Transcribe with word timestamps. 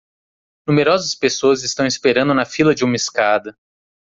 Numerosas 0.67 1.13
pessoas 1.13 1.61
estão 1.61 1.85
esperando 1.85 2.33
na 2.33 2.43
fila 2.43 2.73
de 2.73 2.83
uma 2.83 2.95
escada. 2.95 3.55